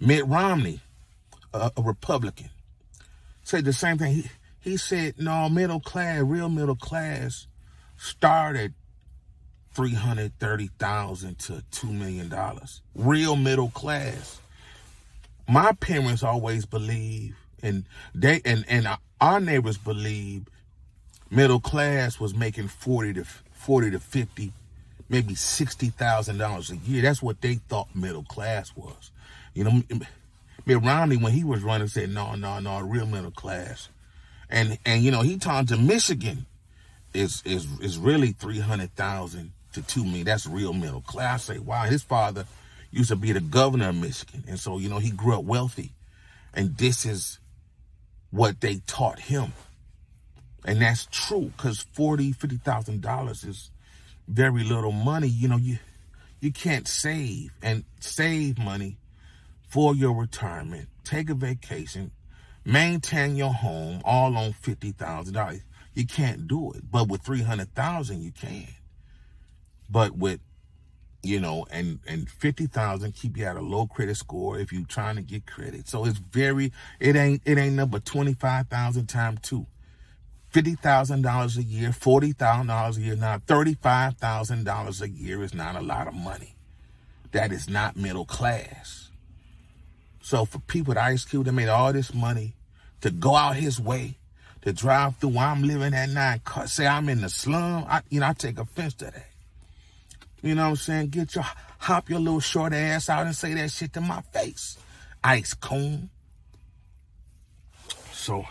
[0.00, 0.80] Mitt Romney,
[1.52, 2.50] a, a Republican,
[3.42, 4.14] said the same thing.
[4.14, 4.24] He,
[4.60, 7.46] he said, no, middle class, real middle class
[7.96, 8.74] started
[9.72, 12.82] 330,000 to 2 million dollars.
[12.94, 14.40] Real middle class.
[15.48, 17.84] My parents always believe and
[18.14, 18.88] they and and
[19.20, 20.46] our neighbors believe
[21.30, 24.52] middle class was making 40 to 40 to 50
[25.10, 27.02] maybe $60,000 a year.
[27.02, 29.10] That's what they thought middle class was.
[29.54, 29.82] You know,
[30.64, 33.88] Mitt Romney, when he was running, said, no, no, no, real middle class.
[34.50, 36.46] And, and, you know, he turned to Michigan
[37.14, 40.24] is, is, is really 300,000 to 2 million.
[40.24, 41.48] That's real middle class.
[41.48, 42.44] I say, wow, his father
[42.90, 44.44] used to be the governor of Michigan.
[44.48, 45.92] And so, you know, he grew up wealthy.
[46.52, 47.38] And this is
[48.30, 49.52] what they taught him.
[50.64, 53.70] And that's true because forty, fifty thousand dollars is
[54.28, 55.28] very little money.
[55.28, 55.78] You know, you
[56.40, 58.98] you can't save and save money
[59.68, 60.88] for your retirement.
[61.04, 62.10] Take a vacation,
[62.64, 65.62] maintain your home, all on fifty thousand dollars.
[65.94, 66.90] You can't do it.
[66.90, 68.68] But with three hundred thousand, you can.
[69.88, 70.40] But with
[71.22, 74.84] you know, and and fifty thousand keep you at a low credit score if you're
[74.86, 75.88] trying to get credit.
[75.88, 79.66] So it's very it ain't it ain't number twenty five thousand times two.
[80.48, 83.16] Fifty thousand dollars a year, forty thousand dollars a year.
[83.16, 86.56] Now thirty five thousand dollars a year is not a lot of money.
[87.32, 89.09] That is not middle class.
[90.22, 92.54] So for people at Ice Cube that made all this money
[93.00, 94.16] to go out his way
[94.62, 98.26] to drive through I'm living at night, say I'm in the slum, I, you know,
[98.26, 99.26] I take offense to that.
[100.42, 101.08] You know what I'm saying?
[101.08, 101.44] Get your,
[101.78, 104.78] hop your little short ass out and say that shit to my face.
[105.22, 106.10] Ice cone.
[108.12, 108.44] So,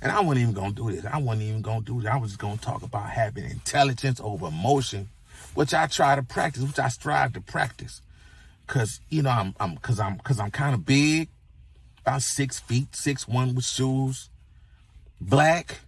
[0.00, 1.04] and I wasn't even gonna do this.
[1.04, 2.10] I wasn't even gonna do this.
[2.10, 5.08] I was just gonna talk about having intelligence over emotion,
[5.54, 8.00] which I try to practice, which I strive to practice.
[8.68, 11.30] Cause, you know, I'm, I'm, cause I'm, cause I'm kind of big,
[12.02, 14.30] about six feet, six one with shoes,
[15.20, 15.80] black.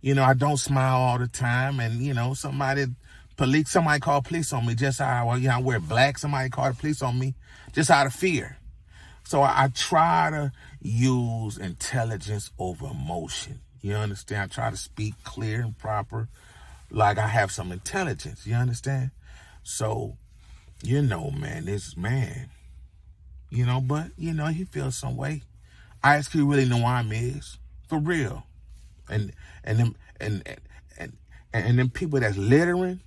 [0.00, 1.80] You know, I don't smile all the time.
[1.80, 2.86] And, you know, somebody
[3.36, 6.18] police, somebody called police on me just how well, you know, I wear black.
[6.18, 7.34] Somebody called police on me
[7.72, 8.58] just out of fear.
[9.24, 13.60] So I, I try to use intelligence over emotion.
[13.80, 14.50] You understand?
[14.50, 16.28] I try to speak clear and proper,
[16.90, 18.46] like I have some intelligence.
[18.46, 19.10] You understand?
[19.62, 20.16] So,
[20.84, 22.50] you know, man, this man,
[23.50, 25.42] you know, but you know, he feels some way.
[26.02, 27.58] I actually really know why I'm is
[27.88, 28.44] for real,
[29.08, 29.32] and
[29.64, 30.60] and them and and
[31.52, 33.00] and and them people that's littering,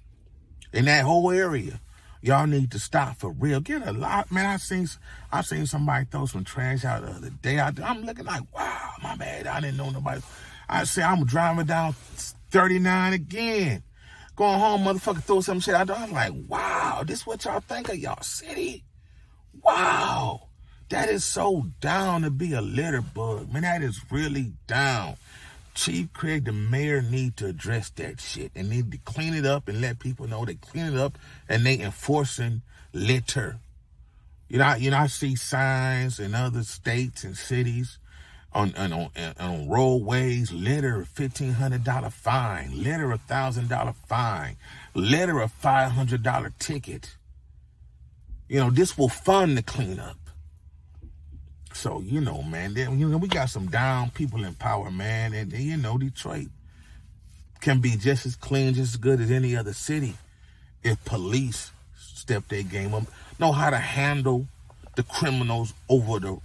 [0.73, 1.79] in that whole area.
[2.21, 3.59] Y'all need to stop for real.
[3.59, 4.45] Get a lot, man.
[4.45, 4.87] I seen
[5.31, 7.59] I seen somebody throw some trash out the other day.
[7.59, 9.47] I, I'm looking like, wow, my bad.
[9.47, 10.21] I didn't know nobody.
[10.67, 11.93] I say I'm driving down
[12.51, 13.83] 39 again,
[14.37, 15.97] going home, motherfucker, throw some shit out there.
[15.97, 18.85] I'm like, wow, this what y'all think of y'all city?
[19.63, 20.49] Wow,
[20.89, 23.63] that is so down to be a litter bug, man.
[23.63, 25.17] That is really down.
[25.73, 29.67] Chief Craig, the mayor, need to address that shit and need to clean it up
[29.67, 31.17] and let people know they clean it up
[31.49, 32.61] and they enforcing
[32.93, 33.57] litter.
[34.49, 37.97] You know, you know, I see signs in other states and cities
[38.53, 44.57] on on on, on roadways, litter fifteen hundred dollar fine, litter a thousand dollar fine,
[44.93, 47.15] litter a five hundred dollar ticket.
[48.49, 50.17] You know, this will fund the cleanup.
[51.73, 55.33] So, you know, man, then, you know, we got some down people in power, man.
[55.33, 56.47] And, and, you know, Detroit
[57.59, 60.15] can be just as clean, just as good as any other city
[60.83, 63.03] if police step their game up,
[63.39, 64.47] know how to handle
[64.95, 66.37] the criminals over the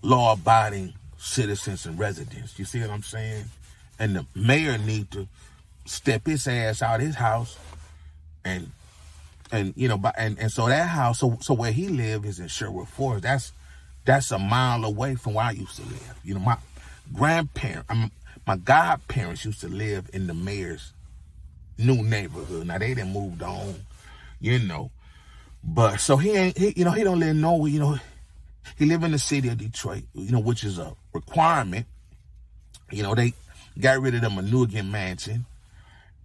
[0.00, 2.58] law abiding citizens and residents.
[2.58, 3.44] You see what I'm saying?
[3.98, 5.28] And the mayor need to
[5.84, 7.58] step his ass out of his house
[8.44, 8.70] and
[9.50, 12.48] and you know, and, and so that house, so so where he live is in
[12.48, 13.22] Sherwood Forest.
[13.22, 13.52] That's
[14.04, 16.20] that's a mile away from where I used to live.
[16.22, 16.56] You know, my
[17.12, 18.12] grandparents,
[18.46, 20.92] my godparents used to live in the mayor's
[21.78, 22.66] new neighborhood.
[22.66, 23.74] Now they didn't moved on,
[24.40, 24.90] you know.
[25.64, 27.70] But so he ain't, he, you know, he don't live nowhere.
[27.70, 27.98] You know,
[28.76, 31.86] he live in the city of Detroit, you know, which is a requirement.
[32.90, 33.34] You know, they
[33.78, 35.46] got rid of the Manoogian mansion.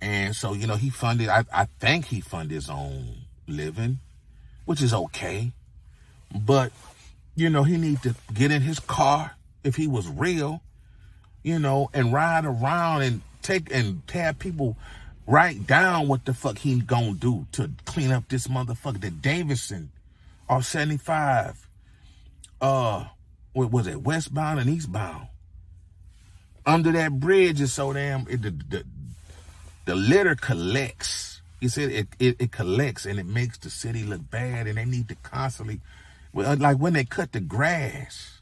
[0.01, 3.15] And so, you know, he funded, I, I think he funded his own
[3.47, 3.99] living,
[4.65, 5.51] which is okay.
[6.33, 6.71] But
[7.35, 10.61] you know, he need to get in his car if he was real,
[11.41, 14.77] you know, and ride around and take and have people
[15.25, 19.01] write down what the fuck he gonna do to clean up this motherfucker.
[19.01, 19.91] The Davison
[20.47, 21.62] off 75.
[22.63, 23.07] Uh
[23.53, 24.01] what was it?
[24.03, 25.27] Westbound and eastbound.
[26.65, 28.85] Under that bridge is so damn it, the, the
[29.85, 31.41] the litter collects.
[31.61, 34.85] He said it, it, it collects and it makes the city look bad and they
[34.85, 35.81] need to constantly
[36.33, 38.41] like when they cut the grass,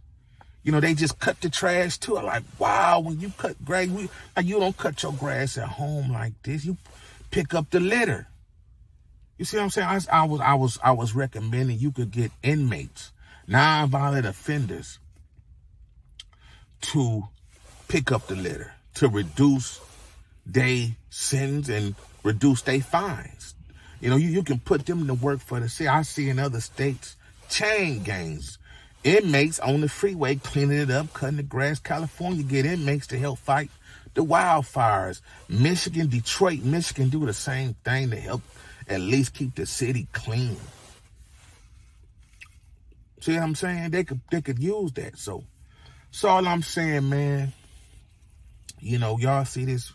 [0.63, 2.17] You know, they just cut the trash too.
[2.17, 5.67] I'm like, wow, when you cut grass, we, like you don't cut your grass at
[5.69, 6.65] home like this.
[6.65, 6.77] You
[7.31, 8.27] pick up the litter.
[9.37, 9.87] You see what I'm saying?
[9.87, 13.11] I, I was I was I was recommending you could get inmates,
[13.47, 14.99] non-violent offenders,
[16.81, 17.23] to
[17.87, 19.79] pick up the litter to reduce
[20.45, 23.55] their sins and reduce their fines.
[23.99, 25.87] You know, you, you can put them to work for the city.
[25.87, 27.15] I see in other states
[27.49, 28.57] chain gangs
[29.03, 31.79] Inmates on the freeway cleaning it up, cutting the grass.
[31.79, 33.71] California get inmates to help fight
[34.13, 35.21] the wildfires.
[35.49, 38.43] Michigan, Detroit, Michigan do the same thing to help
[38.87, 40.57] at least keep the city clean.
[43.21, 43.91] See what I'm saying?
[43.91, 45.17] They could they could use that.
[45.17, 45.43] So
[46.11, 47.53] that's all I'm saying, man.
[48.79, 49.93] You know, y'all see this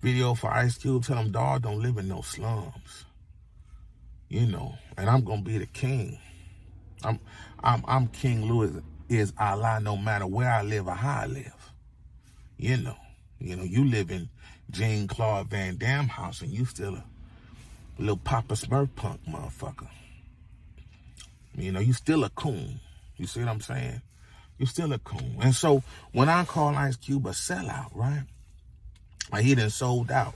[0.00, 1.04] video for Ice Cube.
[1.04, 3.04] Tell them dog don't live in no slums.
[4.28, 6.18] You know, and I'm gonna be the king.
[7.04, 7.20] I'm
[7.62, 11.72] I'm I'm King Louis is Allah no matter where I live or how I live.
[12.56, 12.96] You know.
[13.38, 14.30] You know, you live in
[14.70, 17.04] Jean Claude Van Damme house and you still a
[17.98, 19.88] little Papa Smurf punk motherfucker.
[21.56, 22.80] You know, you still a coon.
[23.16, 24.02] You see what I'm saying?
[24.58, 25.36] You still a coon.
[25.40, 25.82] And so
[26.12, 28.24] when I call Ice Cube a sellout, right?
[29.32, 30.34] Like he done sold out.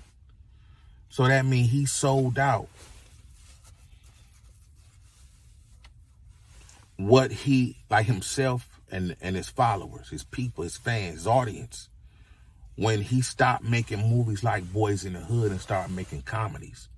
[1.10, 2.68] So that means he sold out
[6.96, 11.88] what he, like himself and, and his followers, his people, his fans, his audience,
[12.76, 16.88] when he stopped making movies like Boys in the Hood and started making comedies.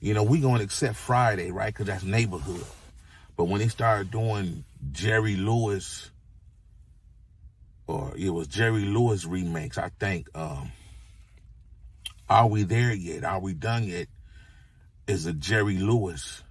[0.00, 1.72] You know, we to accept Friday, right?
[1.72, 2.64] Because that's neighborhood.
[3.40, 6.10] But when he started doing Jerry Lewis,
[7.86, 10.72] or it was Jerry Lewis remakes, I think, um,
[12.28, 13.24] Are We There Yet?
[13.24, 14.08] Are We Done Yet?
[15.06, 16.42] Is a Jerry Lewis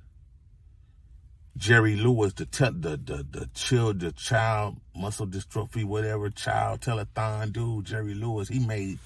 [1.58, 7.86] Jerry Lewis, the the the the child, the child muscle dystrophy, whatever child telethon dude,
[7.86, 8.98] Jerry Lewis, he made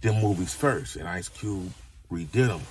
[0.00, 1.72] them movies first, and Ice Cube
[2.10, 2.62] redid them.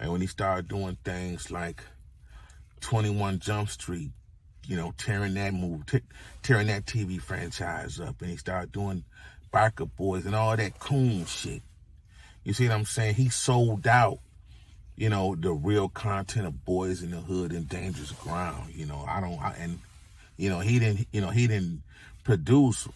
[0.00, 1.84] And when he started doing things like
[2.80, 4.10] 21 Jump Street,
[4.66, 6.00] you know, tearing that movie, t-
[6.42, 9.04] tearing that TV franchise up, and he started doing
[9.52, 11.62] Biker Boys and all that coon shit.
[12.44, 13.14] You see what I'm saying?
[13.14, 14.20] He sold out
[15.00, 18.74] you know, the real content of Boys in the Hood and Dangerous Ground.
[18.74, 19.78] You know, I don't, I, and,
[20.36, 21.82] you know, he didn't, you know, he didn't
[22.22, 22.86] produce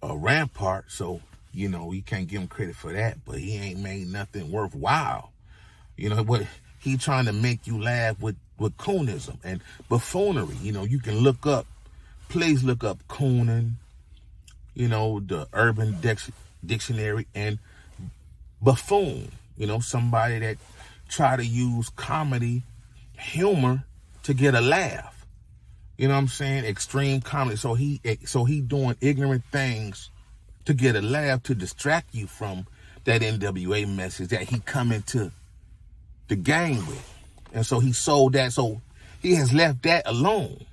[0.00, 1.20] a Rampart, so,
[1.52, 5.32] you know, you can't give him credit for that, but he ain't made nothing worthwhile.
[5.96, 6.46] You know, what
[6.84, 10.56] he trying to make you laugh with, with coonism and buffoonery.
[10.60, 11.66] You know, you can look up,
[12.28, 13.72] please look up cooning,
[14.74, 15.96] you know, the Urban
[16.64, 17.58] Dictionary and
[18.60, 20.58] buffoon, you know, somebody that
[21.08, 22.62] try to use comedy,
[23.18, 23.84] humor
[24.24, 25.26] to get a laugh.
[25.96, 26.64] You know what I'm saying?
[26.64, 27.56] Extreme comedy.
[27.56, 30.10] So he eh, so he doing ignorant things
[30.64, 32.66] to get a laugh to distract you from
[33.04, 35.30] that NWA message that he coming to
[36.28, 37.10] the game with.
[37.52, 38.52] And so he sold that.
[38.52, 38.80] So
[39.20, 40.64] he has left that alone.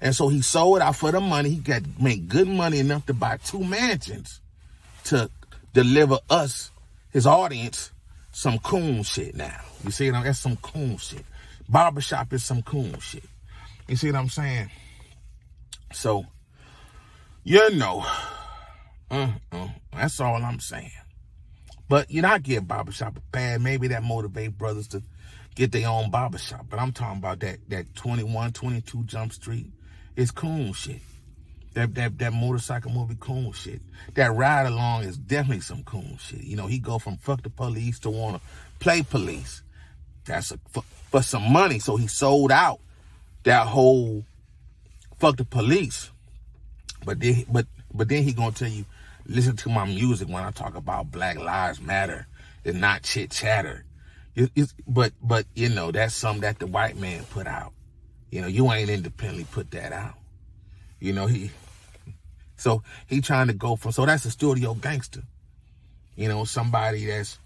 [0.00, 1.50] And so he sold out for the money.
[1.50, 4.40] He got make good money enough to buy two mansions
[5.04, 5.30] to
[5.72, 6.70] deliver us,
[7.12, 7.92] his audience,
[8.32, 9.60] some coon shit now.
[9.84, 11.24] You see what I'm That's some coon shit.
[11.68, 13.24] Barbershop is some coon shit.
[13.88, 14.70] You see what I'm saying?
[15.92, 16.26] So,
[17.44, 18.04] you know,
[19.10, 20.90] uh, uh, that's all I'm saying.
[21.88, 23.60] But you know, I give barbershop a bad.
[23.60, 25.02] Maybe that motivate brothers to
[25.54, 26.66] get their own barbershop.
[26.68, 29.66] But I'm talking about that that 21, 22 Jump Street.
[30.16, 31.00] It's coon shit.
[31.74, 33.80] That that that motorcycle movie coon shit.
[34.14, 36.42] That ride along is definitely some coon shit.
[36.42, 38.40] You know, he go from fuck the police to wanna
[38.78, 39.62] play police.
[40.24, 41.78] That's a, for, for some money.
[41.78, 42.80] So he sold out
[43.44, 44.24] that whole
[45.18, 46.10] fuck the police.
[47.04, 48.84] But then but but then he gonna tell you,
[49.28, 52.26] listen to my music when I talk about Black Lives Matter.
[52.64, 53.84] It's not chit chatter.
[54.34, 57.72] It, it's, but but you know that's something that the white man put out.
[58.30, 60.14] You know you ain't independently put that out.
[61.00, 61.50] You know he
[62.56, 65.22] so he trying to go from, so that's a studio gangster.
[66.16, 67.38] You know, somebody that's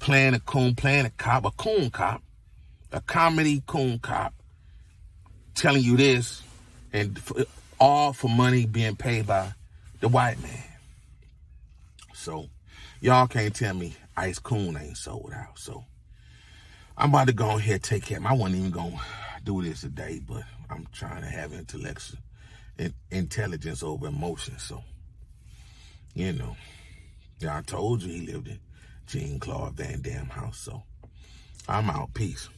[0.00, 2.22] playing a coon, playing a cop, a coon cop,
[2.90, 4.34] a comedy coon cop,
[5.54, 6.42] telling you this,
[6.92, 7.20] and
[7.78, 9.52] all for money being paid by
[10.00, 10.64] the white man.
[12.22, 12.48] So
[13.00, 15.58] y'all can't tell me Ice Coon ain't sold out.
[15.58, 15.84] So
[16.96, 18.20] I'm about to go ahead take care.
[18.24, 19.00] I wasn't even gonna
[19.42, 22.20] do this today, but I'm trying to have intellectual
[23.10, 24.56] intelligence over emotion.
[24.60, 24.84] So,
[26.14, 26.56] you know,
[27.50, 28.60] I told you he lived in
[29.08, 30.58] Jean Claude Van Damme house.
[30.60, 30.84] So
[31.68, 32.14] I'm out.
[32.14, 32.48] Peace.